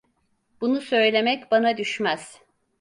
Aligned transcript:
Bunu 0.61 0.81
söylemek 0.81 1.51
bana 1.51 1.77
düşmez. 1.77 2.41